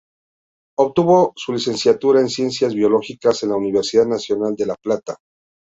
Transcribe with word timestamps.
Obtuvo 0.79 1.31
su 1.35 1.53
licenciatura 1.53 2.21
en 2.21 2.27
Ciencias 2.29 2.73
Biológicas 2.73 3.43
en 3.43 3.49
la 3.49 3.57
Universidad 3.57 4.07
Nacional 4.07 4.55
de 4.55 4.65
La 4.65 4.75
Plata. 4.81 5.17